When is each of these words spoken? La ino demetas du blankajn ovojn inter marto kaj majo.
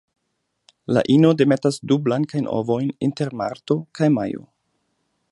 La 0.97 1.01
ino 1.15 1.29
demetas 1.41 1.77
du 1.91 1.97
blankajn 2.07 2.49
ovojn 2.59 2.89
inter 3.09 3.35
marto 3.43 3.77
kaj 3.99 4.09
majo. 4.19 4.43